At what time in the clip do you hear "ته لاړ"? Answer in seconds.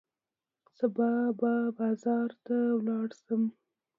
2.45-3.07